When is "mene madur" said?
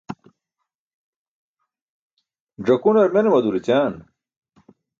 3.13-3.55